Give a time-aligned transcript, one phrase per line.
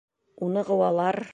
[0.47, 1.21] Уны ҡыуалар.